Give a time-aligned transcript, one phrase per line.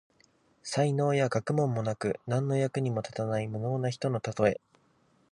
[0.63, 4.59] 才能や学問もなく、何の役にも立たない無能な人のたとえ。